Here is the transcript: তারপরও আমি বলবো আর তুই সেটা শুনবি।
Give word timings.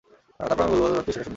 তারপরও 0.39 0.67
আমি 0.67 0.75
বলবো 0.75 0.95
আর 0.95 1.03
তুই 1.05 1.13
সেটা 1.13 1.25
শুনবি। 1.25 1.29